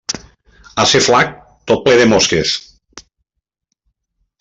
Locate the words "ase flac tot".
0.83-1.85